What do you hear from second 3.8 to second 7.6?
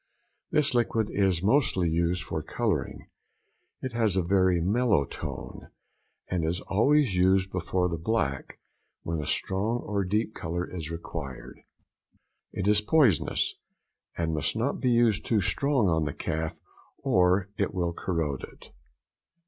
it has a very mellow tone, and is always used